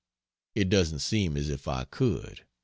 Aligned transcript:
It 0.55 0.67
doesn't 0.69 0.97
seem 0.97 1.37
as 1.37 1.47
if 1.47 1.67
I 1.67 1.83
could. 1.83 2.43